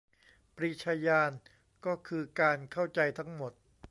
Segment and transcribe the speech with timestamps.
[0.55, 1.31] ปรีชาญาณ
[1.85, 3.53] ก็คือการเข้าใจทั้งหมด